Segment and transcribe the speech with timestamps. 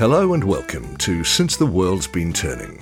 [0.00, 2.80] Hello and welcome to Since the World's Been Turning.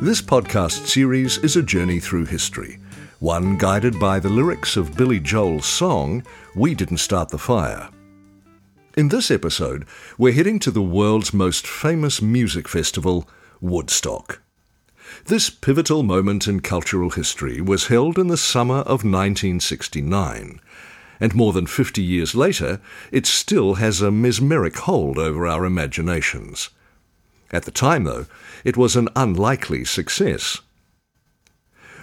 [0.00, 2.80] This podcast series is a journey through history,
[3.20, 7.88] one guided by the lyrics of Billy Joel's song, We Didn't Start the Fire.
[8.96, 9.86] In this episode,
[10.18, 13.28] we're heading to the world's most famous music festival,
[13.60, 14.42] Woodstock.
[15.26, 20.60] This pivotal moment in cultural history was held in the summer of 1969
[21.22, 22.80] and more than 50 years later,
[23.12, 26.70] it still has a mesmeric hold over our imaginations.
[27.52, 28.26] At the time, though,
[28.64, 30.60] it was an unlikely success.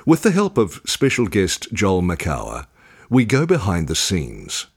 [0.06, 2.68] With the help of special guest Joel Makower,
[3.10, 4.68] we go behind the scenes.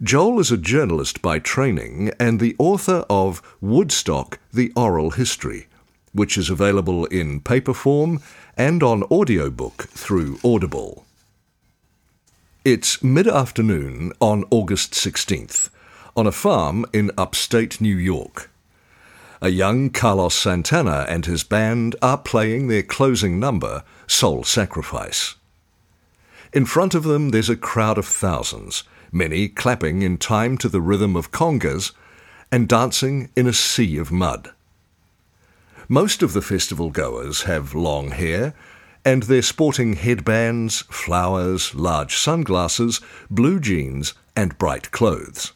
[0.00, 5.66] Joel is a journalist by training and the author of Woodstock The Oral History,
[6.12, 8.20] which is available in paper form
[8.56, 11.05] and on audiobook through Audible.
[12.66, 15.70] It's mid afternoon on August 16th
[16.16, 18.50] on a farm in upstate New York.
[19.40, 25.36] A young Carlos Santana and his band are playing their closing number, Soul Sacrifice.
[26.52, 30.80] In front of them, there's a crowd of thousands, many clapping in time to the
[30.80, 31.92] rhythm of congas
[32.50, 34.50] and dancing in a sea of mud.
[35.88, 38.54] Most of the festival goers have long hair
[39.06, 45.52] and they're sporting headbands, flowers, large sunglasses, blue jeans, and bright clothes.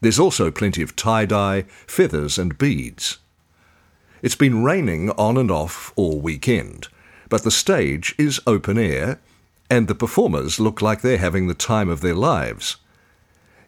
[0.00, 3.18] There's also plenty of tie dye, feathers, and beads.
[4.22, 6.86] It's been raining on and off all weekend,
[7.28, 9.18] but the stage is open air,
[9.68, 12.76] and the performers look like they're having the time of their lives.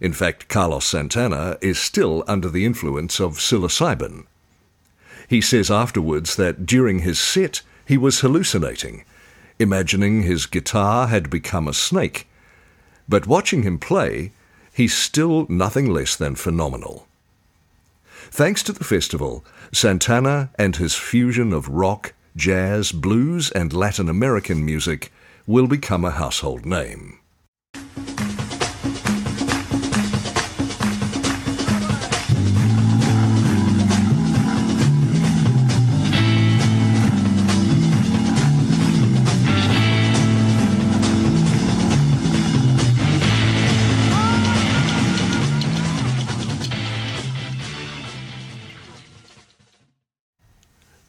[0.00, 4.26] In fact, Carlos Santana is still under the influence of psilocybin.
[5.26, 9.04] He says afterwards that during his set, he was hallucinating,
[9.58, 12.26] imagining his guitar had become a snake.
[13.08, 14.32] But watching him play,
[14.72, 17.06] he's still nothing less than phenomenal.
[18.30, 24.64] Thanks to the festival, Santana and his fusion of rock, jazz, blues, and Latin American
[24.64, 25.12] music
[25.46, 27.18] will become a household name.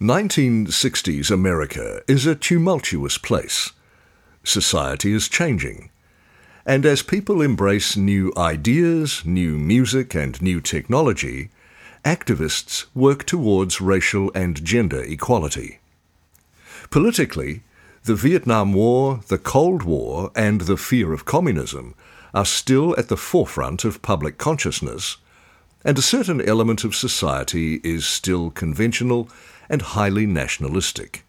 [0.01, 3.71] 1960s America is a tumultuous place.
[4.43, 5.89] Society is changing.
[6.65, 11.49] And as people embrace new ideas, new music, and new technology,
[12.03, 15.79] activists work towards racial and gender equality.
[16.89, 17.63] Politically,
[18.03, 21.95] the Vietnam War, the Cold War, and the fear of communism
[22.33, 25.15] are still at the forefront of public consciousness,
[25.85, 29.29] and a certain element of society is still conventional
[29.69, 31.25] and highly nationalistic.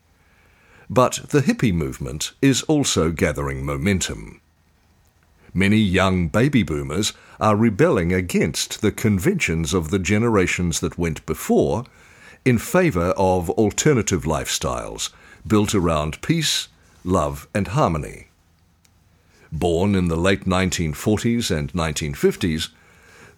[0.88, 4.40] But the hippie movement is also gathering momentum.
[5.52, 11.84] Many young baby boomers are rebelling against the conventions of the generations that went before
[12.44, 15.10] in favour of alternative lifestyles
[15.46, 16.68] built around peace,
[17.04, 18.28] love, and harmony.
[19.50, 22.68] Born in the late 1940s and 1950s,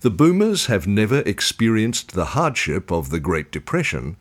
[0.01, 4.17] the boomers have never experienced the hardship of the Great Depression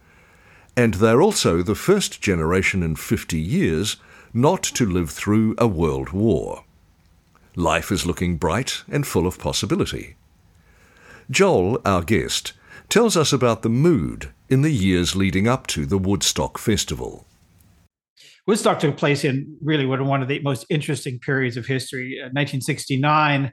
[0.77, 3.97] and they're also the first generation in 50 years
[4.31, 6.63] not to live through a world war.
[7.55, 10.15] Life is looking bright and full of possibility.
[11.31, 12.53] Joel, our guest,
[12.89, 17.25] tells us about the mood in the years leading up to the Woodstock Festival.
[18.45, 22.19] Woodstock took place in really one of the most interesting periods of history.
[22.21, 23.51] Uh, in 1969,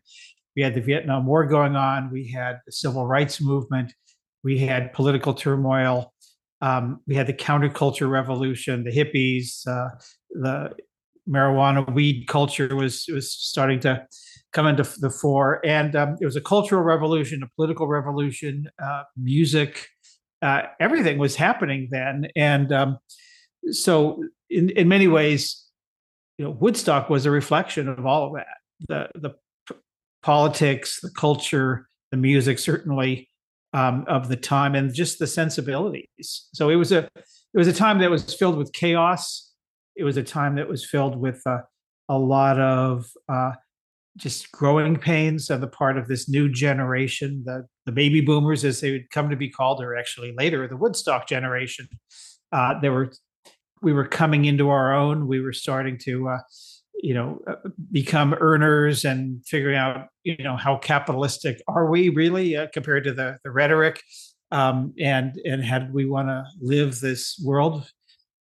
[0.55, 3.95] we had the Vietnam War going on, we had the civil rights movement,
[4.45, 6.13] we had political turmoil
[6.65, 9.91] um, we had the counterculture revolution, the hippies, uh,
[10.31, 10.71] the
[11.29, 14.07] marijuana weed culture was was starting to
[14.55, 19.03] come into the fore, and um, it was a cultural revolution, a political revolution, uh,
[19.15, 19.89] music,
[20.41, 22.99] uh, everything was happening then, and um,
[23.71, 25.67] so in in many ways,
[26.39, 28.57] you know, Woodstock was a reflection of all of that.
[28.89, 29.35] The the
[30.23, 33.29] politics, the culture, the music, certainly
[33.75, 36.49] um, of the time and just the sensibilities.
[36.55, 39.53] So it was a it was a time that was filled with chaos.
[39.97, 41.59] It was a time that was filled with uh,
[42.09, 43.53] a lot of uh,
[44.17, 48.81] just growing pains on the part of this new generation, the the baby boomers, as
[48.81, 51.89] they would come to be called, or actually later the Woodstock generation.
[52.53, 53.13] Uh, there were
[53.83, 55.27] we were coming into our own.
[55.27, 56.39] We were starting to uh,
[57.03, 57.57] you know uh,
[57.93, 63.13] become earners and figuring out you know how capitalistic are we really uh, compared to
[63.13, 64.03] the the rhetoric
[64.55, 67.91] um, and and how do we want to live this world?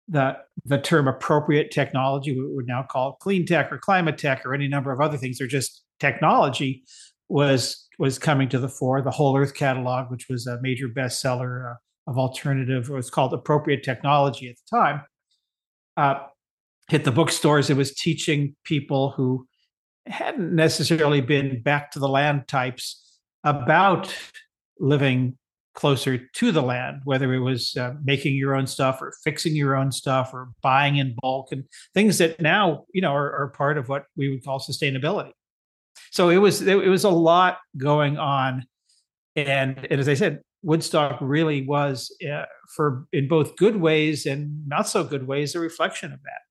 [0.06, 4.55] The the term appropriate technology, we would now call clean tech or climate tech or
[4.55, 6.84] any number of other things, or just technology,
[7.29, 9.02] was was coming to the fore.
[9.02, 11.75] The Whole Earth Catalog, which was a major bestseller uh,
[12.06, 15.02] of alternative, was called appropriate technology at the time.
[15.96, 16.20] Uh,
[16.88, 17.70] hit the bookstores.
[17.70, 19.46] It was teaching people who
[20.06, 24.14] hadn't necessarily been back to the land types about
[24.81, 25.37] living
[25.75, 29.76] closer to the land, whether it was uh, making your own stuff or fixing your
[29.76, 31.64] own stuff or buying in bulk and
[31.94, 35.31] things that now you know are, are part of what we would call sustainability.
[36.11, 38.64] So it was it was a lot going on,
[39.37, 44.67] and, and as I said, Woodstock really was uh, for in both good ways and
[44.67, 46.48] not so good ways a reflection of that.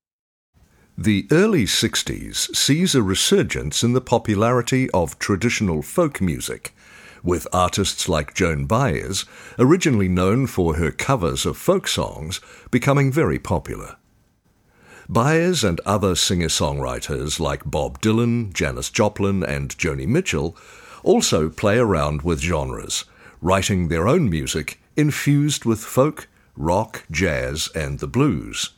[1.00, 6.74] The early 60s sees a resurgence in the popularity of traditional folk music
[7.22, 9.24] with artists like Joan Baez,
[9.60, 12.40] originally known for her covers of folk songs,
[12.72, 13.94] becoming very popular.
[15.08, 20.56] Baez and other singer songwriters like Bob Dylan, Janis Joplin, and Joni Mitchell
[21.04, 23.04] also play around with genres,
[23.40, 28.70] writing their own music infused with folk, rock, jazz, and the blues.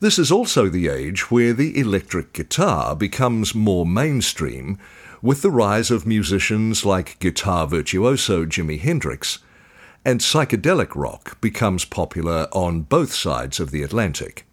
[0.00, 4.78] This is also the age where the electric guitar becomes more mainstream
[5.22, 9.38] with the rise of musicians like guitar virtuoso Jimi Hendrix,
[10.04, 14.44] and psychedelic rock becomes popular on both sides of the Atlantic.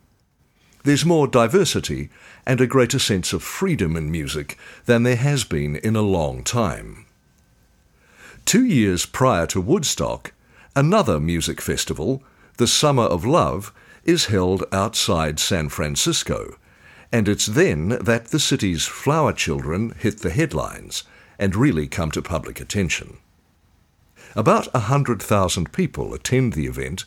[0.84, 2.10] There's more diversity
[2.46, 6.44] and a greater sense of freedom in music than there has been in a long
[6.44, 7.06] time.
[8.46, 10.34] Two years prior to Woodstock,
[10.76, 12.24] another music festival,
[12.58, 13.74] the Summer of Love,
[14.04, 16.56] is held outside San Francisco
[17.12, 21.04] and it's then that the city's flower children hit the headlines
[21.38, 23.18] and really come to public attention.
[24.36, 27.04] About 100,000 people attend the event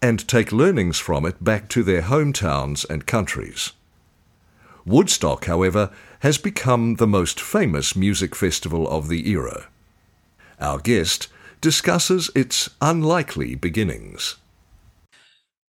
[0.00, 3.72] and take learnings from it back to their hometowns and countries.
[4.86, 5.90] Woodstock, however,
[6.20, 9.66] has become the most famous music festival of the era.
[10.60, 11.28] Our guest
[11.60, 14.36] discusses its unlikely beginnings.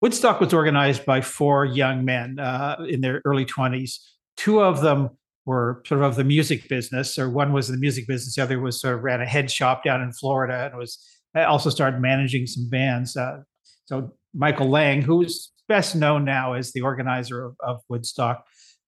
[0.02, 3.99] Woodstock was organized by four young men uh, in their early 20s.
[4.37, 5.10] Two of them
[5.46, 8.43] were sort of of the music business, or one was in the music business, the
[8.43, 10.99] other was sort of ran a head shop down in Florida and was
[11.37, 13.16] uh, also started managing some bands.
[13.16, 13.43] Uh,
[13.84, 18.44] so Michael Lang, who's best known now as the organizer of, of Woodstock,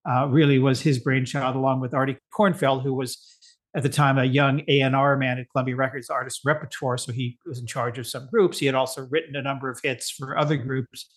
[0.09, 3.34] uh, really was his brainchild, along with Artie Kornfeld, who was
[3.75, 6.97] at the time a young A&R man at Columbia Records artist repertoire.
[6.97, 8.57] So he was in charge of some groups.
[8.57, 11.07] He had also written a number of hits for other groups.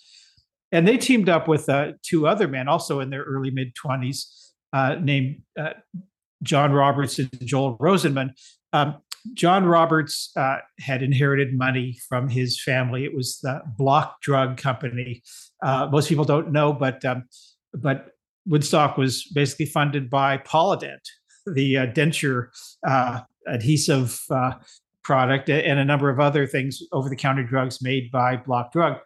[0.72, 4.50] And they teamed up with uh, two other men, also in their early mid 20s,
[4.72, 5.74] uh, named uh,
[6.42, 8.30] John Roberts and Joel Rosenman.
[8.72, 8.96] Um,
[9.34, 13.04] John Roberts uh, had inherited money from his family.
[13.04, 15.22] It was the Block Drug Company.
[15.62, 17.24] Uh, most people don't know, but um,
[17.74, 18.10] but
[18.46, 21.00] Woodstock was basically funded by Polident,
[21.54, 22.48] the uh, denture
[22.86, 24.52] uh, adhesive uh,
[25.02, 28.98] product and a number of other things, over the counter drugs made by Block Drug.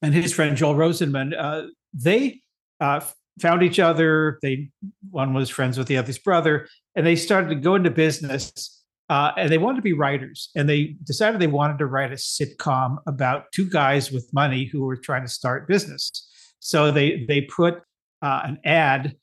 [0.00, 2.40] And his friend Joel Rosenman, uh, they
[2.80, 3.00] uh,
[3.40, 4.38] found each other.
[4.42, 4.70] They
[5.10, 8.74] one was friends with the other's brother, and they started to go into business.
[9.10, 12.16] Uh, and they wanted to be writers, and they decided they wanted to write a
[12.16, 16.30] sitcom about two guys with money who were trying to start business.
[16.60, 17.80] So they they put
[18.22, 19.16] an ad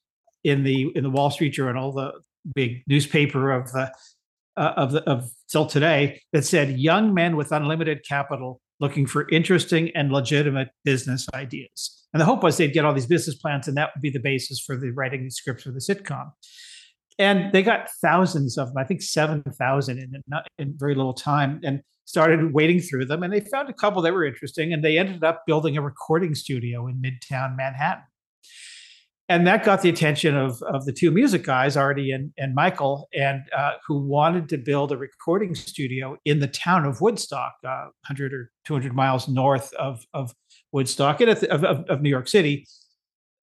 [0.45, 2.13] in the in the Wall Street Journal, the
[2.53, 3.91] big newspaper of the
[4.57, 9.27] uh, of the of still today, that said young men with unlimited capital looking for
[9.29, 12.07] interesting and legitimate business ideas.
[12.13, 14.19] And the hope was they'd get all these business plans, and that would be the
[14.19, 16.31] basis for the writing the scripts for the sitcom.
[17.17, 20.23] And they got thousands of them, I think 7,000 in,
[20.57, 23.23] in very little time, and started wading through them.
[23.23, 26.35] And they found a couple that were interesting, and they ended up building a recording
[26.35, 28.03] studio in Midtown Manhattan
[29.27, 33.09] and that got the attention of, of the two music guys, Artie and, and Michael,
[33.13, 37.89] and uh, who wanted to build a recording studio in the town of Woodstock, uh,
[38.07, 40.31] 100 or 200 miles north of, of
[40.71, 42.67] Woodstock and of, of, of, New York City.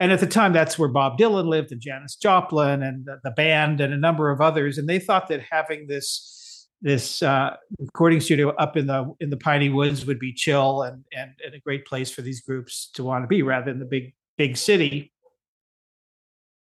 [0.01, 3.31] And at the time, that's where Bob Dylan lived, and Janis Joplin, and the, the
[3.31, 4.77] band, and a number of others.
[4.77, 9.37] And they thought that having this this uh, recording studio up in the in the
[9.37, 13.03] piney woods would be chill and, and and a great place for these groups to
[13.03, 15.11] want to be, rather than the big big city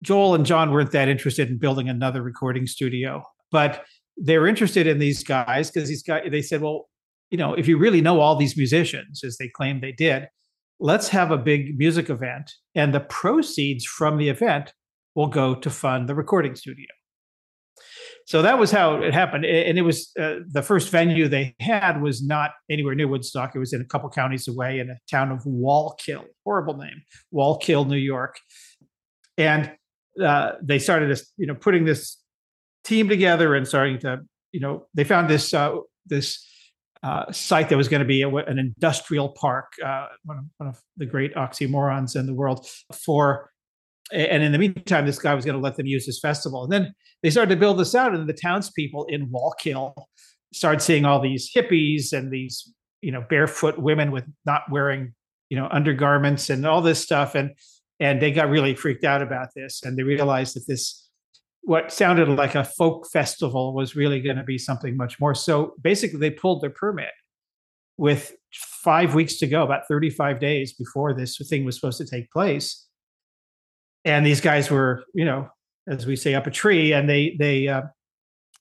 [0.04, 3.84] Joel and John weren't that interested in building another recording studio, but
[4.20, 6.88] they were interested in these guys because these guys they said, well,
[7.30, 10.28] you know, if you really know all these musicians, as they claimed they did,
[10.78, 14.73] let's have a big music event, and the proceeds from the event
[15.14, 16.87] will go to fund the recording studio.
[18.26, 22.00] so that was how it happened and it was uh, the first venue they had
[22.00, 25.30] was not anywhere near woodstock it was in a couple counties away in a town
[25.30, 28.37] of wallkill horrible name wallkill new york
[29.37, 29.73] and
[30.23, 32.18] uh, they started this you know putting this
[32.85, 34.21] team together and starting to
[34.52, 36.47] you know they found this uh, this
[37.02, 40.68] uh, site that was going to be a, an industrial park uh, one of, one
[40.68, 43.50] of the great oxymorons in the world for
[44.12, 46.62] and in the meantime, this guy was going to let them use his festival.
[46.62, 49.94] And then they started to build this out, and the townspeople in Wallkill
[50.52, 55.14] started seeing all these hippies and these, you know, barefoot women with not wearing,
[55.49, 57.54] you know, undergarments and all this stuff, and
[58.00, 61.00] and they got really freaked out about this, and they realized that this
[61.66, 65.34] what sounded like a folk festival was really going to be something much more.
[65.34, 67.12] So basically, they pulled their permit
[67.96, 72.30] with five weeks to go, about 35 days before this thing was supposed to take
[72.30, 72.84] place
[74.04, 75.48] and these guys were, you know,
[75.88, 77.82] as we say, up a tree, and they they uh,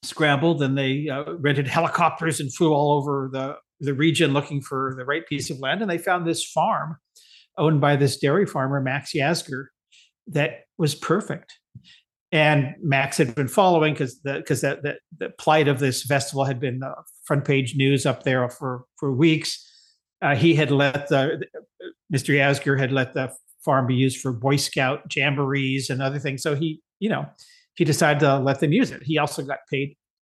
[0.02, 4.94] scrambled and they uh, rented helicopters and flew all over the the region looking for
[4.98, 6.98] the right piece of land, and they found this farm
[7.58, 9.66] owned by this dairy farmer Max Yasgur
[10.28, 11.54] that was perfect.
[12.32, 16.46] And Max had been following because the because that the, the plight of this festival
[16.46, 16.94] had been uh,
[17.26, 19.70] front page news up there for for weeks.
[20.22, 21.46] Uh, he had let the
[22.12, 22.34] Mr.
[22.34, 23.32] Yasgur had let the
[23.64, 26.42] farm be used for Boy Scout jamborees and other things.
[26.42, 27.26] So he, you know,
[27.76, 29.04] he decided to let them use it.
[29.04, 29.96] He also got paid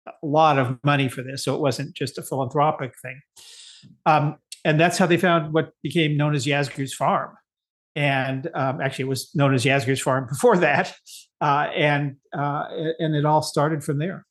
[0.07, 3.21] a lot of money for this, so it wasn't just a philanthropic thing.
[4.05, 7.37] Um, and that's how they found what became known as Yasgur's Farm.
[7.97, 10.95] And um, actually, it was known as Yasgur's Farm before that,
[11.41, 12.65] uh, and uh,
[12.99, 14.27] and it all started from there.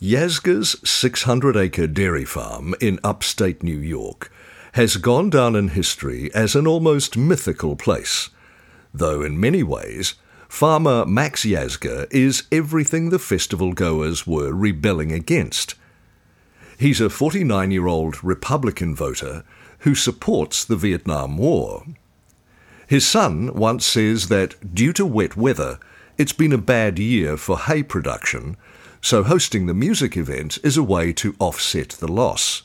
[0.00, 4.30] Yasgur's 600 acre dairy farm in upstate New York
[4.74, 8.28] has gone down in history as an almost mythical place,
[8.92, 10.14] though in many ways,
[10.50, 15.76] farmer Max Yasgur is everything the festival goers were rebelling against.
[16.78, 19.44] He's a 49 year old Republican voter
[19.80, 21.84] who supports the Vietnam War.
[22.86, 25.78] His son once says that due to wet weather,
[26.18, 28.56] it's been a bad year for hay production,
[29.00, 32.62] so hosting the music event is a way to offset the loss.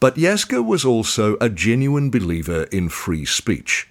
[0.00, 3.88] But Yasgur was also a genuine believer in free speech.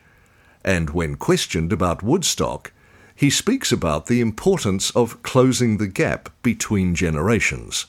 [0.63, 2.72] And when questioned about Woodstock,
[3.15, 7.86] he speaks about the importance of closing the gap between generations.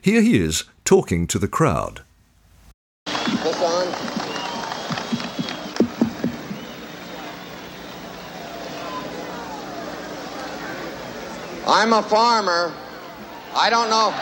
[0.00, 2.02] Here he is talking to the crowd.
[3.06, 3.88] On?
[11.66, 12.72] I'm a farmer.
[13.54, 14.14] I don't know.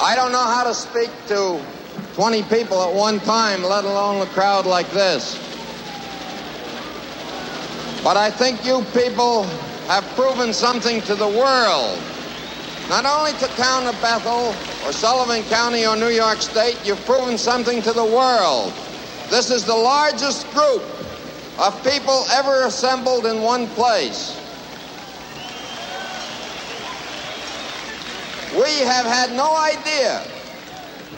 [0.00, 1.60] I don't know how to speak to
[2.14, 5.36] 20 people at one time, let alone a crowd like this.
[8.02, 9.44] But I think you people
[9.88, 11.98] have proven something to the world.
[12.90, 14.54] Not only to town of Bethel
[14.86, 18.74] or Sullivan County or New York State, you've proven something to the world.
[19.30, 20.82] This is the largest group
[21.58, 24.36] of people ever assembled in one place.
[28.52, 30.22] We have had no idea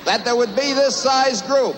[0.05, 1.75] that there would be this size group.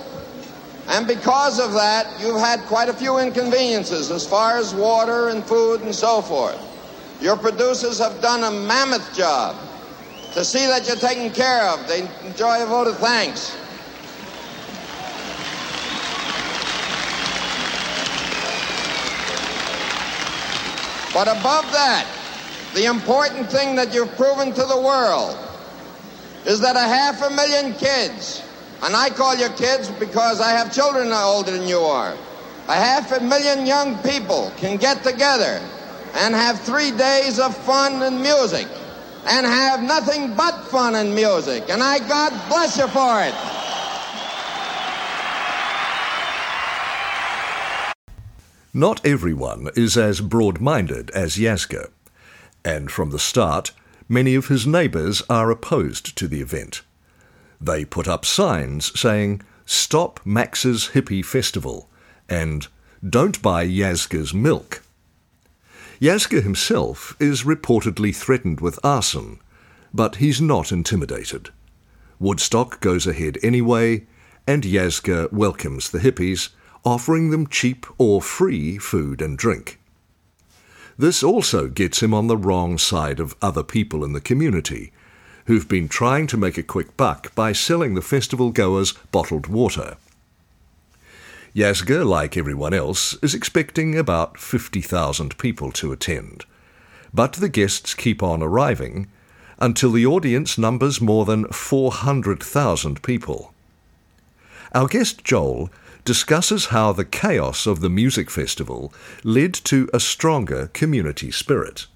[0.88, 5.42] And because of that, you've had quite a few inconveniences as far as water and
[5.42, 6.71] food and so forth.
[7.22, 9.54] Your producers have done a mammoth job
[10.32, 11.86] to see that you're taken care of.
[11.86, 13.56] They enjoy a vote of thanks.
[21.14, 22.08] But above that,
[22.74, 25.38] the important thing that you've proven to the world
[26.44, 28.42] is that a half a million kids,
[28.82, 32.16] and I call you kids because I have children older than you are,
[32.66, 35.62] a half a million young people can get together
[36.14, 38.66] and have three days of fun and music
[39.26, 41.64] and have nothing but fun and music.
[41.68, 43.34] And I God bless you for it.
[48.74, 51.90] Not everyone is as broad minded as Yasgur
[52.64, 53.72] and from the start,
[54.08, 56.82] many of his neighbours are opposed to the event.
[57.60, 61.88] They put up signs saying, Stop Max's Hippie Festival
[62.28, 62.66] and
[63.08, 64.82] Don't buy Yasgur's milk.
[66.02, 69.38] Yasgur himself is reportedly threatened with arson,
[69.94, 71.50] but he's not intimidated.
[72.18, 74.04] Woodstock goes ahead anyway,
[74.44, 76.48] and Yasgur welcomes the hippies,
[76.84, 79.78] offering them cheap or free food and drink.
[80.98, 84.90] This also gets him on the wrong side of other people in the community,
[85.46, 89.96] who've been trying to make a quick buck by selling the festival goers bottled water.
[91.54, 96.46] Yasgur, like everyone else, is expecting about 50,000 people to attend.
[97.12, 99.08] But the guests keep on arriving
[99.58, 103.52] until the audience numbers more than 400,000 people.
[104.74, 105.70] Our guest Joel
[106.06, 108.92] discusses how the chaos of the music festival
[109.22, 111.86] led to a stronger community spirit.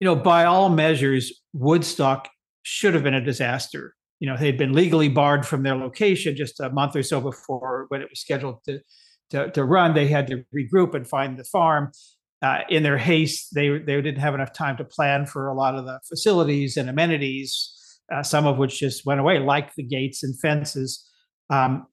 [0.00, 2.28] You know, by all measures, Woodstock
[2.62, 3.94] should have been a disaster.
[4.20, 7.86] You know, they'd been legally barred from their location just a month or so before
[7.88, 8.80] when it was scheduled to
[9.30, 9.94] to, to run.
[9.94, 11.92] They had to regroup and find the farm.
[12.40, 15.74] Uh, in their haste, they they didn't have enough time to plan for a lot
[15.74, 20.22] of the facilities and amenities, uh, some of which just went away, like the gates
[20.22, 21.04] and fences.
[21.50, 21.86] Um,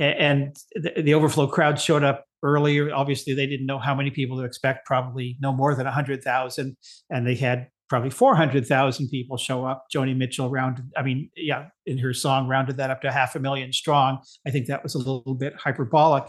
[0.00, 2.92] and the, the, overflow crowd showed up earlier.
[2.92, 4.86] Obviously, they didn't know how many people to expect.
[4.86, 6.76] Probably no more than hundred thousand,
[7.10, 9.84] and they had probably 400,000 people show up.
[9.94, 13.38] Joni Mitchell rounded, I mean, yeah, in her song rounded that up to half a
[13.38, 14.18] million strong.
[14.46, 16.24] I think that was a little bit hyperbolic.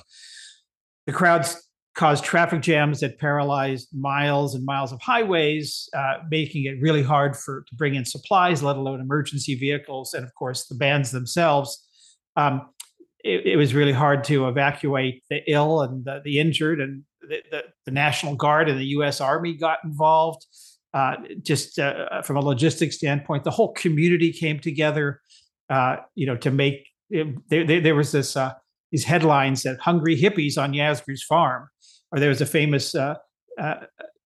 [1.07, 1.65] The crowds
[1.95, 7.37] caused traffic jams that paralyzed miles and miles of highways, uh, making it really hard
[7.37, 11.81] for to bring in supplies, let alone emergency vehicles, and of course the bands themselves.
[12.35, 12.67] Um,
[13.23, 17.41] it, it, was really hard to evacuate the ill and the, the injured, and the,
[17.51, 19.21] the, the, National Guard and the U.S.
[19.21, 20.45] Army got involved.
[20.93, 25.21] Uh, just uh, from a logistics standpoint, the whole community came together,
[25.69, 26.87] uh, you know, to make.
[27.09, 28.53] There, there, there was this uh,
[28.91, 31.67] these headlines that hungry hippies on Yasgur's farm,
[32.11, 33.15] or there was a famous uh,
[33.59, 33.75] uh,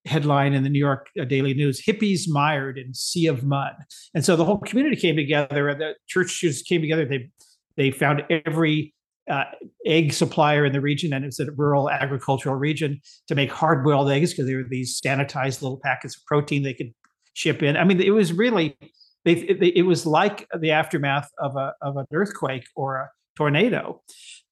[0.05, 3.74] headline in the New York Daily News: "Hippies mired in sea of mud."
[4.13, 5.74] And so the whole community came together.
[5.74, 7.05] The churches came together.
[7.05, 7.29] They
[7.77, 8.93] they found every
[9.29, 9.43] uh,
[9.86, 14.10] egg supplier in the region, and it's a rural agricultural region, to make hard boiled
[14.10, 16.93] eggs because they were these sanitized little packets of protein they could
[17.33, 17.77] ship in.
[17.77, 18.77] I mean, it was really,
[19.25, 24.01] they, it, it was like the aftermath of a of an earthquake or a tornado.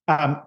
[0.08, 0.42] Um,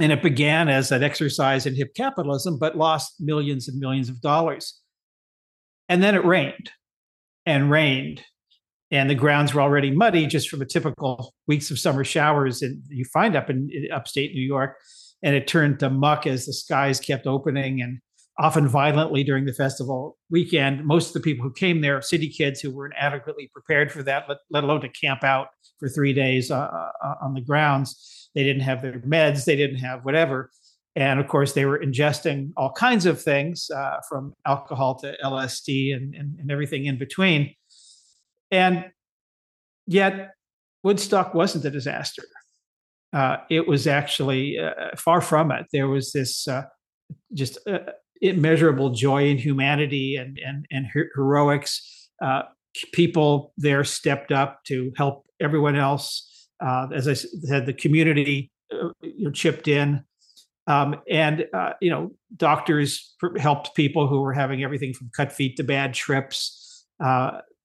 [0.00, 4.20] and it began as an exercise in hip capitalism, but lost millions and millions of
[4.20, 4.80] dollars.
[5.88, 6.70] And then it rained
[7.46, 8.22] and rained
[8.90, 12.82] and the grounds were already muddy just from the typical weeks of summer showers and
[12.88, 14.76] you find up in, in upstate New York.
[15.22, 17.98] And it turned to muck as the skies kept opening and
[18.38, 20.84] often violently during the festival weekend.
[20.84, 24.26] Most of the people who came there, city kids who weren't adequately prepared for that,
[24.28, 25.48] let, let alone to camp out
[25.80, 26.68] for three days uh,
[27.04, 28.30] uh, on the grounds.
[28.34, 30.50] They didn't have their meds, they didn't have whatever.
[30.94, 35.94] And of course, they were ingesting all kinds of things uh, from alcohol to LSD
[35.94, 37.54] and, and, and everything in between.
[38.50, 38.86] And
[39.86, 40.34] yet,
[40.82, 42.22] Woodstock wasn't a disaster.
[43.12, 45.66] Uh, it was actually uh, far from it.
[45.72, 46.64] There was this uh,
[47.32, 47.78] just uh,
[48.20, 52.10] immeasurable joy in humanity and and and her- heroics.
[52.22, 52.42] Uh,
[52.92, 56.48] people there stepped up to help everyone else.
[56.60, 60.04] Uh, as I said, the community you know, chipped in,
[60.66, 61.46] um, and
[61.80, 66.84] you know, doctors helped people who were having everything from cut feet to bad trips.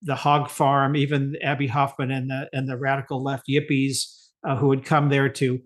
[0.03, 4.69] The hog farm, even Abbie Hoffman and the and the radical left yippies uh, who
[4.69, 5.61] had come there to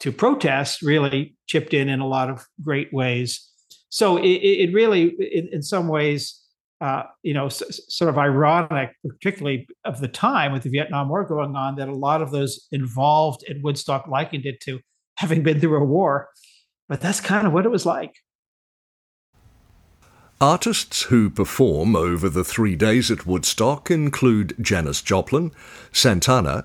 [0.00, 3.46] to protest really chipped in in a lot of great ways.
[3.90, 6.40] So it, it really, in, in, some ways,
[6.80, 11.24] uh, you know, s- sort of ironic, particularly of the time with the Vietnam War
[11.24, 14.80] going on, that a lot of those involved in Woodstock likened it to
[15.16, 16.28] having been through a war.
[16.88, 18.14] But that's kind of what it was like.
[20.42, 25.52] Artists who perform over the three days at Woodstock include Janis Joplin,
[25.92, 26.64] Santana,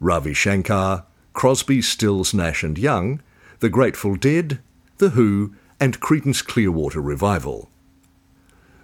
[0.00, 3.22] Ravi Shankar, Crosby, Stills, Nash and Young,
[3.60, 4.58] The Grateful Dead,
[4.98, 7.70] The Who, and Creedence Clearwater Revival.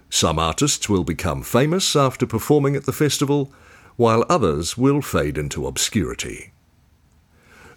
[0.09, 3.51] Some artists will become famous after performing at the festival,
[3.97, 6.53] while others will fade into obscurity.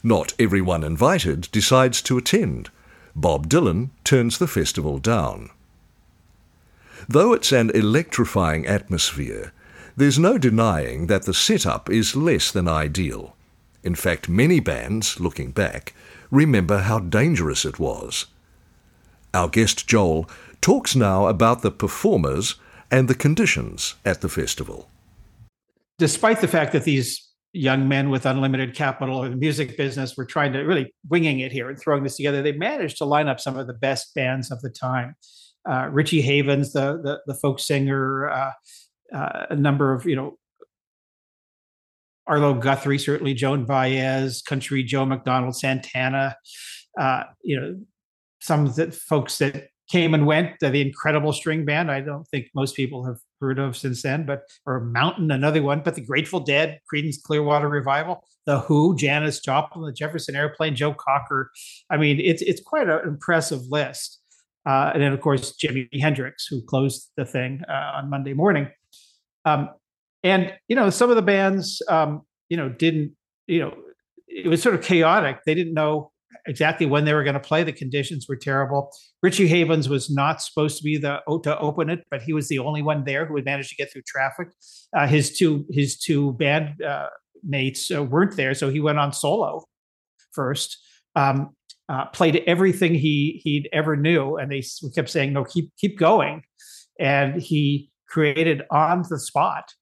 [0.04, 2.70] Not everyone invited decides to attend.
[3.16, 5.50] Bob Dylan turns the festival down.
[7.08, 9.52] Though it's an electrifying atmosphere,
[9.96, 13.36] there's no denying that the setup is less than ideal.
[13.82, 15.94] In fact, many bands, looking back,
[16.30, 18.26] remember how dangerous it was.
[19.34, 20.28] Our guest Joel
[20.60, 22.54] talks now about the performers
[22.90, 24.88] and the conditions at the festival.
[25.98, 30.24] Despite the fact that these young men with unlimited capital in the music business were
[30.24, 33.40] trying to really winging it here and throwing this together, they managed to line up
[33.40, 35.14] some of the best bands of the time
[35.68, 38.50] uh, Richie Havens, the, the, the folk singer, uh,
[39.14, 40.38] uh, a number of you know
[42.26, 46.36] Arlo Guthrie, certainly Joan Baez, Country Joe McDonald, Santana,
[46.98, 47.80] uh, you know
[48.40, 50.58] some of the folks that came and went.
[50.60, 51.90] the incredible string band.
[51.90, 55.82] I don't think most people have heard of since then, but or Mountain, another one.
[55.84, 60.94] But the Grateful Dead, Creedence Clearwater Revival, The Who, Janis Joplin, the Jefferson Airplane, Joe
[60.94, 61.50] Cocker.
[61.90, 64.21] I mean, it's it's quite an impressive list.
[64.64, 68.68] Uh, and then, of course, Jimi Hendrix, who closed the thing uh, on Monday morning.
[69.44, 69.70] Um,
[70.22, 73.12] and you know, some of the bands, um, you know, didn't,
[73.46, 73.74] you know,
[74.28, 75.40] it was sort of chaotic.
[75.44, 76.12] They didn't know
[76.46, 77.62] exactly when they were going to play.
[77.62, 78.90] The conditions were terrible.
[79.22, 82.58] Richie Havens was not supposed to be the to open it, but he was the
[82.58, 84.48] only one there who had managed to get through traffic.
[84.96, 87.08] Uh, his two his two band uh,
[87.44, 89.64] mates uh, weren't there, so he went on solo
[90.32, 90.78] first.
[91.14, 91.50] Um,
[91.92, 94.62] uh, played everything he he'd ever knew, and they
[94.94, 96.42] kept saying, "No, keep keep going."
[96.98, 99.72] And he created on the spot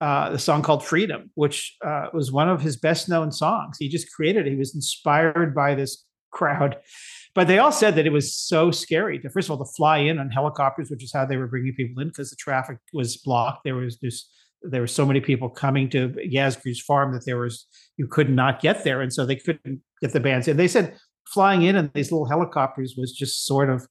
[0.00, 3.76] uh, the song called Freedom, which uh, was one of his best known songs.
[3.78, 4.50] He just created it.
[4.50, 6.76] He was inspired by this crowd.
[7.34, 9.98] But they all said that it was so scary to, first of all, to fly
[9.98, 13.16] in on helicopters, which is how they were bringing people in because the traffic was
[13.16, 13.64] blocked.
[13.64, 14.30] There was just,
[14.62, 18.60] there were so many people coming to Yasgur's farm that there was, you could not
[18.60, 19.00] get there.
[19.00, 20.56] And so they couldn't get the bands in.
[20.56, 20.96] They said
[21.32, 23.86] flying in in these little helicopters was just sort of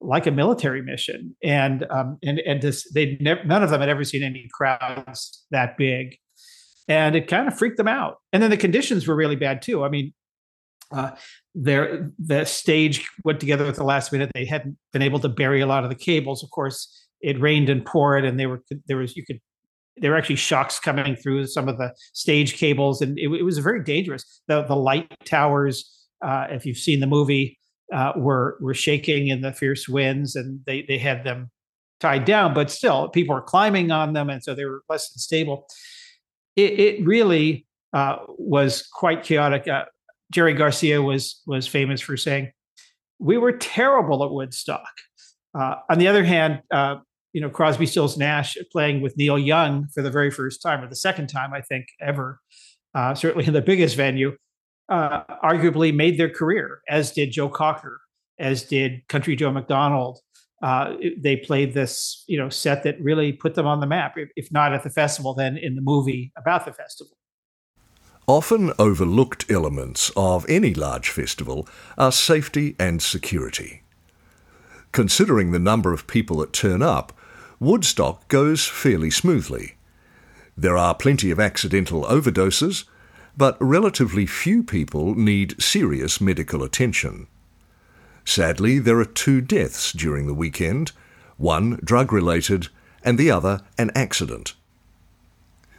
[0.00, 3.88] like a military mission, and um, and and this, they never, none of them had
[3.88, 6.16] ever seen any crowds that big,
[6.88, 8.16] and it kind of freaked them out.
[8.32, 9.84] And then the conditions were really bad too.
[9.84, 10.12] I mean,
[10.92, 11.10] uh,
[11.54, 14.30] their the stage went together at the last minute.
[14.34, 16.42] They hadn't been able to bury a lot of the cables.
[16.42, 19.40] Of course, it rained and poured, and they were there was you could
[19.98, 23.58] there were actually shocks coming through some of the stage cables, and it, it was
[23.58, 24.24] very dangerous.
[24.48, 27.58] The the light towers, uh, if you've seen the movie,
[27.92, 31.50] uh, were were shaking in the fierce winds, and they they had them
[31.98, 35.18] tied down, but still people were climbing on them, and so they were less than
[35.18, 35.66] stable.
[36.56, 39.68] It, it really uh, was quite chaotic.
[39.68, 39.84] Uh,
[40.30, 42.52] Jerry Garcia was was famous for saying,
[43.18, 44.92] "We were terrible at Woodstock."
[45.58, 46.96] Uh, on the other hand, uh,
[47.32, 50.88] you know Crosby, Stills, Nash playing with Neil Young for the very first time, or
[50.88, 52.40] the second time I think ever,
[53.14, 54.36] certainly in the biggest venue
[54.90, 58.00] uh, arguably made their career, as did Joe Cocker,
[58.38, 60.18] as did Country Joe McDonald.
[60.62, 64.18] Uh, they played this, you know, set that really put them on the map.
[64.18, 67.16] If, if not at the festival, then in the movie about the festival.
[68.26, 73.82] Often overlooked elements of any large festival are safety and security.
[74.92, 77.12] Considering the number of people that turn up,
[77.58, 79.76] Woodstock goes fairly smoothly.
[80.56, 82.84] There are plenty of accidental overdoses,
[83.40, 87.26] but relatively few people need serious medical attention.
[88.22, 90.92] Sadly, there are two deaths during the weekend
[91.38, 92.68] one drug related
[93.02, 94.52] and the other an accident.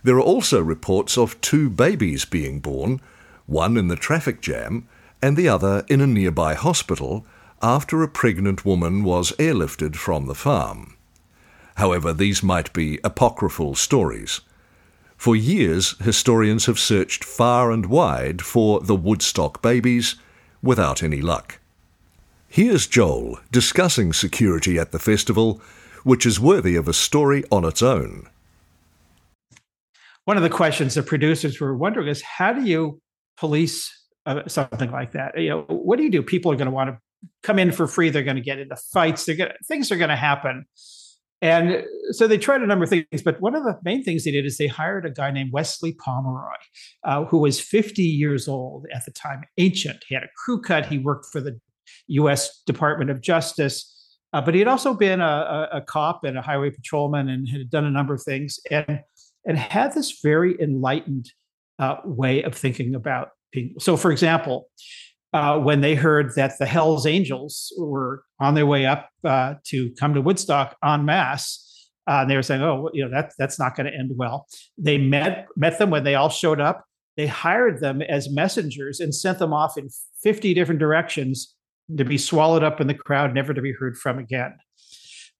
[0.01, 2.99] There are also reports of two babies being born,
[3.45, 4.87] one in the traffic jam
[5.21, 7.27] and the other in a nearby hospital
[7.61, 10.97] after a pregnant woman was airlifted from the farm.
[11.75, 14.41] However, these might be apocryphal stories.
[15.21, 20.15] For years, historians have searched far and wide for the Woodstock babies
[20.63, 21.59] without any luck.
[22.47, 25.61] Here's Joel discussing security at the festival,
[26.03, 28.29] which is worthy of a story on its own.
[30.25, 32.99] One of the questions the producers were wondering is how do you
[33.37, 33.91] police
[34.25, 35.39] uh, something like that?
[35.39, 36.23] You know, what do you do?
[36.23, 36.97] People are going to want to
[37.43, 38.09] come in for free.
[38.09, 39.25] They're going to get into fights.
[39.25, 40.65] They're going to, things are going to happen.
[41.41, 44.31] And so they tried a number of things, but one of the main things they
[44.31, 46.53] did is they hired a guy named Wesley Pomeroy,
[47.03, 50.03] uh, who was 50 years old at the time, ancient.
[50.07, 50.85] He had a crew cut.
[50.85, 51.59] He worked for the
[52.07, 52.61] U.S.
[52.65, 56.41] Department of Justice, uh, but he had also been a, a, a, cop and a
[56.41, 59.01] highway patrolman and had done a number of things and
[59.45, 61.31] and had this very enlightened
[61.79, 63.81] uh, way of thinking about people.
[63.81, 64.69] So, for example,
[65.33, 69.91] uh, when they heard that the Hells Angels were on their way up uh, to
[69.99, 71.89] come to Woodstock en masse.
[72.07, 74.47] Uh, and they were saying, "Oh, you know that that's not going to end well."
[74.77, 76.83] They met met them when they all showed up.
[77.15, 79.89] They hired them as messengers and sent them off in
[80.23, 81.55] fifty different directions
[81.95, 84.57] to be swallowed up in the crowd, never to be heard from again.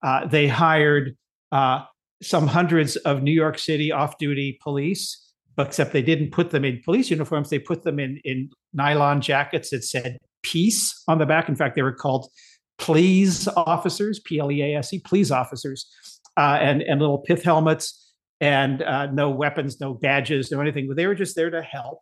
[0.04, 1.16] Uh, they hired
[1.52, 1.84] uh,
[2.22, 7.10] some hundreds of New York City off-duty police except they didn't put them in police
[7.10, 7.50] uniforms.
[7.50, 11.50] They put them in in nylon jackets that said peace on the back.
[11.50, 12.30] In fact, they were called
[12.78, 15.88] please officers, P L E A S E, please officers,
[16.38, 20.88] uh, and and little pith helmets and uh, no weapons, no badges, no anything.
[20.88, 22.00] But they were just there to help.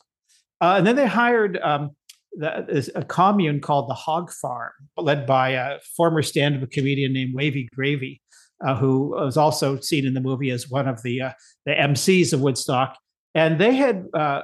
[0.62, 1.92] Uh, and then they hired um,
[2.34, 7.68] the, a commune called the Hog Farm, led by a former stand-up comedian named Wavy
[7.76, 8.22] Gravy,
[8.66, 11.32] uh, who was also seen in the movie as one of the uh,
[11.66, 12.98] the MCs of Woodstock
[13.36, 14.44] and they had uh,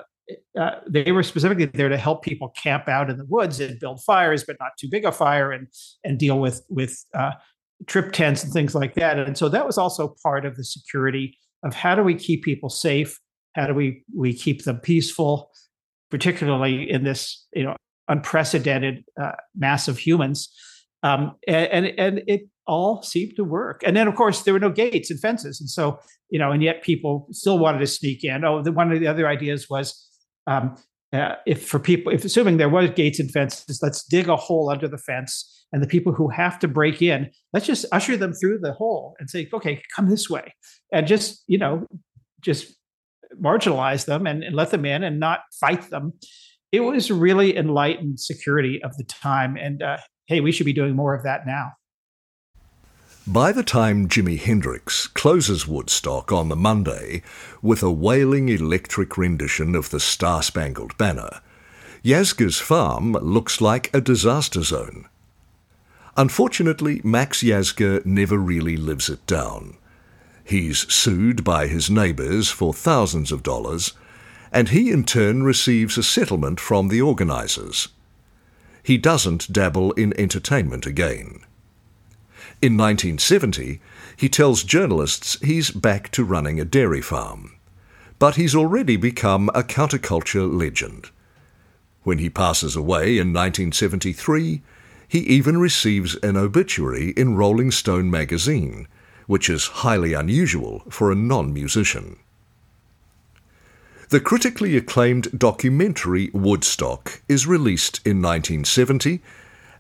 [0.60, 4.04] uh, they were specifically there to help people camp out in the woods and build
[4.04, 5.68] fires, but not too big a fire, and
[6.04, 7.32] and deal with with uh,
[7.88, 9.20] trip tents and things like that.
[9.20, 12.70] And so that was also part of the security of how do we keep people
[12.70, 13.20] safe?
[13.56, 15.52] How do we we keep them peaceful,
[16.10, 17.76] particularly in this you know
[18.08, 20.52] unprecedented uh, mass of humans?
[21.04, 23.82] Um, and, and and it all seemed to work.
[23.86, 26.00] And then of course there were no gates and fences, and so
[26.30, 28.44] you know, and yet people still wanted to sneak in.
[28.44, 30.10] Oh, the, one of the other ideas was
[30.48, 30.76] um,
[31.14, 34.70] uh, if for people, if assuming there was gates and fences, let's dig a hole
[34.70, 38.34] under the fence, and the people who have to break in, let's just usher them
[38.34, 40.54] through the hole and say, okay, come this way,
[40.92, 41.86] and just you know,
[42.42, 42.76] just
[43.42, 46.14] marginalize them and, and let them in and not fight them.
[46.72, 49.98] It was really enlightened security of the time, and uh,
[50.28, 51.72] hey, we should be doing more of that now.
[53.28, 57.24] By the time Jimi Hendrix closes Woodstock on the Monday
[57.60, 61.42] with a wailing electric rendition of the Star Spangled Banner,
[62.04, 65.10] Yasgur's farm looks like a disaster zone.
[66.16, 69.76] Unfortunately, Max Yasgur never really lives it down.
[70.44, 73.94] He's sued by his neighbours for thousands of dollars,
[74.52, 77.88] and he in turn receives a settlement from the organisers.
[78.84, 81.40] He doesn't dabble in entertainment again.
[82.66, 83.80] In 1970,
[84.18, 87.58] he tells journalists he's back to running a dairy farm.
[88.18, 91.12] But he's already become a counterculture legend.
[92.02, 94.64] When he passes away in 1973,
[95.08, 98.88] he even receives an obituary in Rolling Stone magazine,
[99.28, 102.16] which is highly unusual for a non musician.
[104.10, 109.22] The critically acclaimed documentary Woodstock is released in 1970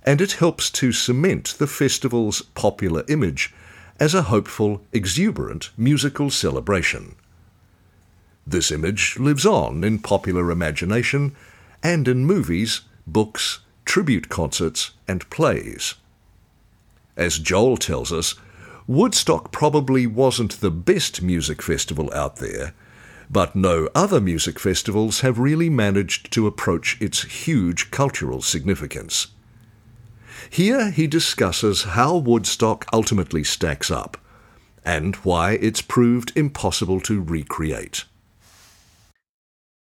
[0.05, 3.53] and it helps to cement the festival's popular image
[3.99, 7.15] as a hopeful, exuberant musical celebration.
[8.45, 11.35] This image lives on in popular imagination
[11.81, 15.95] and in movies, books, tribute concerts, and plays.
[17.17, 18.35] As Joel tells us,
[18.87, 22.75] Woodstock probably wasn't the best music festival out there,
[23.31, 29.27] but no other music festivals have really managed to approach its huge cultural significance.
[30.55, 34.15] Here he discusses how Woodstock ultimately stacks up
[34.85, 38.05] and why it's proved impossible to recreate.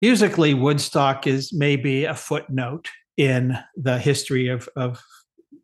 [0.02, 5.02] Musically, Woodstock is maybe a footnote in the history of, of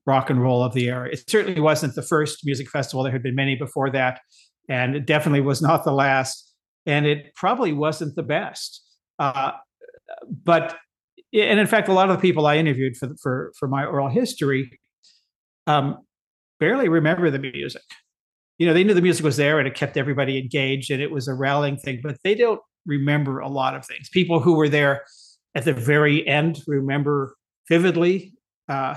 [0.06, 1.08] rock and roll of the era.
[1.10, 3.04] It certainly wasn't the first music festival.
[3.04, 4.20] There had been many before that,
[4.67, 6.54] and it definitely was not the last.
[6.86, 8.84] And it probably wasn't the best.
[9.20, 9.54] Uh,
[10.43, 10.76] but
[11.34, 14.10] and in fact, a lot of the people I interviewed for for for my oral
[14.10, 14.70] history
[15.67, 15.99] um,
[16.60, 17.84] barely remember the music.
[18.58, 21.12] You know, they knew the music was there and it kept everybody engaged and it
[21.12, 24.10] was a rallying thing, but they don't remember a lot of things.
[24.10, 25.03] People who were there
[25.53, 27.36] at the very end remember
[27.69, 28.34] vividly
[28.69, 28.95] uh,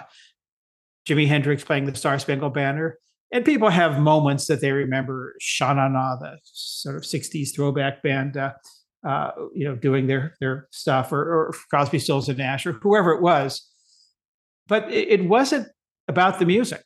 [1.08, 2.98] Jimi Hendrix playing the Star Spangled Banner.
[3.32, 8.02] And people have moments that they remember Sha Na Na, the sort of 60s throwback
[8.02, 8.52] band, uh,
[9.06, 13.12] uh, you know, doing their their stuff, or, or Crosby, Stills, and Nash, or whoever
[13.12, 13.68] it was.
[14.66, 15.68] But it, it wasn't
[16.10, 16.84] about the music.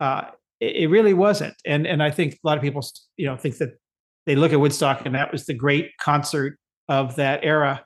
[0.00, 0.24] Uh,
[0.60, 2.84] it, it, really wasn't, and and I think a lot of people,
[3.16, 3.78] you know, think that
[4.26, 6.58] they look at Woodstock and that was the great concert
[6.88, 7.84] of that era.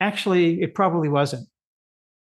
[0.00, 1.48] Actually, it probably wasn't.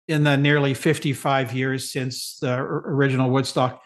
[0.07, 3.81] In the nearly 55 years since the original Woodstock,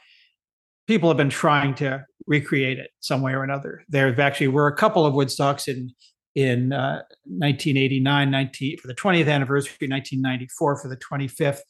[0.88, 3.84] people have been trying to recreate it some way or another.
[3.90, 5.92] There actually were a couple of Woodstocks in
[6.36, 11.62] in uh, 1989, 19 for the 20th anniversary, 1994 for the 25th,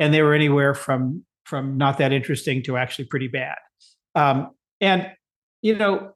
[0.00, 3.56] and they were anywhere from from not that interesting to actually pretty bad.
[4.14, 5.10] Um, and
[5.62, 6.12] you know,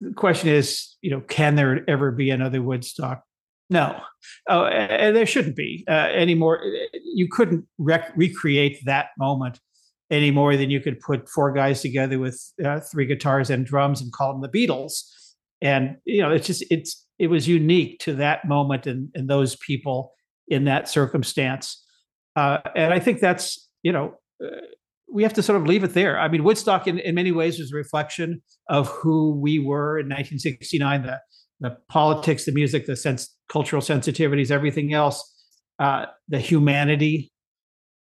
[0.00, 3.22] the question is, you know, can there ever be another Woodstock?
[3.70, 4.00] No,
[4.48, 6.60] oh, and there shouldn't be uh, anymore.
[7.04, 9.60] You couldn't rec- recreate that moment
[10.10, 14.00] any more than you could put four guys together with uh, three guitars and drums
[14.00, 15.02] and call them the Beatles.
[15.60, 19.56] And you know, it's just it's it was unique to that moment and, and those
[19.56, 20.12] people
[20.46, 21.84] in that circumstance.
[22.36, 24.14] Uh, and I think that's you know,
[24.44, 24.48] uh,
[25.12, 26.18] we have to sort of leave it there.
[26.18, 30.06] I mean, Woodstock in, in many ways was a reflection of who we were in
[30.06, 31.20] 1969, the,
[31.60, 35.34] the politics, the music, the sense, cultural sensitivities, everything else,
[35.78, 37.32] uh, the humanity.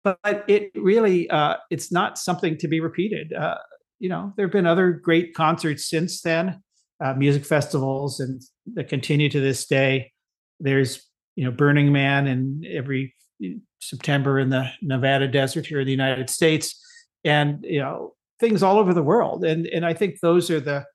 [0.04, 3.34] But it really, uh, it's not something to be repeated.
[3.34, 3.56] Uh,
[4.00, 6.62] you know, there have been other great concerts since then,
[7.04, 8.42] uh, music festivals, and
[8.74, 10.12] that continue to this day.
[10.60, 13.14] There's, you know, Burning Man and every
[13.80, 16.80] September in the Nevada desert here in the United States,
[17.24, 19.44] and you know things all over the world.
[19.44, 20.86] And and I think those are the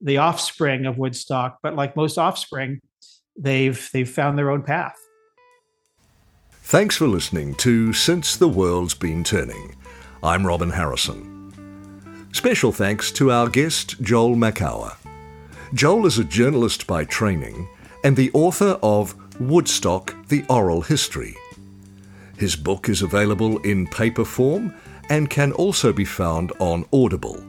[0.00, 1.58] the offspring of Woodstock.
[1.62, 2.80] But like most offspring,
[3.38, 4.96] they've they've found their own path.
[6.50, 9.76] Thanks for listening to Since the World's Been Turning.
[10.22, 12.28] I'm Robin Harrison.
[12.32, 14.96] Special thanks to our guest, Joel Makower.
[15.74, 17.68] Joel is a journalist by training
[18.02, 21.36] and the author of Woodstock The Oral History.
[22.38, 24.74] His book is available in paper form
[25.08, 27.42] and can also be found on Audible.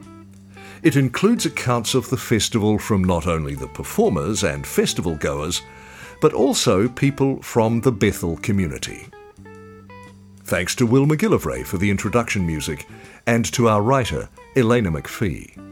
[0.82, 5.60] It includes accounts of the festival from not only the performers and festival goers,
[6.20, 9.08] but also people from the Bethel community.
[10.44, 12.86] Thanks to Will McGillivray for the introduction music
[13.26, 15.64] and to our writer, Elena McPhee.